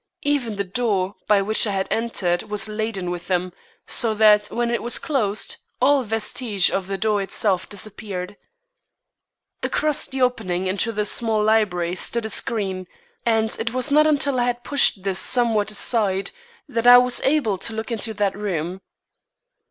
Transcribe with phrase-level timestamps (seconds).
[0.23, 3.53] Even the door by which I had entered was laden with them,
[3.85, 8.35] so that when it was closed, all vestige of the door itself disappeared.
[9.61, 12.87] Across the opening into the library stood a screen,
[13.27, 16.31] and it was not until I had pushed this somewhat aside
[16.67, 18.81] that I was able to look into that room.